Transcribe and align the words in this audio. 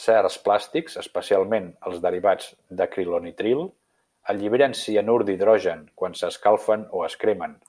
Certs 0.00 0.34
plàstics, 0.48 0.94
especialment 1.00 1.66
els 1.90 1.98
derivats 2.04 2.46
d'acrilonitril, 2.82 3.66
alliberen 4.34 4.78
cianur 4.84 5.18
d'hidrogen 5.32 5.86
quan 6.02 6.16
s'escalfen 6.22 6.90
o 7.00 7.06
es 7.10 7.20
cremen. 7.26 7.62